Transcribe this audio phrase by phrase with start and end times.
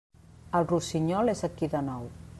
[0.59, 2.13] El rossinyol és aquí de nou.